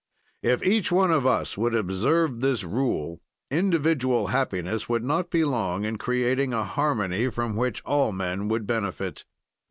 [0.41, 5.85] "If each one of us would observe this rule individual happiness would not be long
[5.85, 9.25] in creating a harmony from which all men would benefit.